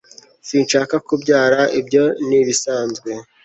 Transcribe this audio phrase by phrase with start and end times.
[0.47, 1.61] sinshaka kubyara.
[1.79, 3.09] ibyo ntibisanzwe